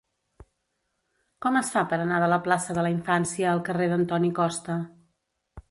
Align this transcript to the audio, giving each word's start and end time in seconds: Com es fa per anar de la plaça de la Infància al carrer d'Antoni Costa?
Com 1.47 1.59
es 1.61 1.69
fa 1.75 1.83
per 1.91 1.99
anar 2.05 2.23
de 2.25 2.31
la 2.33 2.41
plaça 2.49 2.77
de 2.79 2.87
la 2.87 2.93
Infància 2.97 3.53
al 3.53 3.63
carrer 3.69 3.93
d'Antoni 3.95 4.35
Costa? 4.43 4.81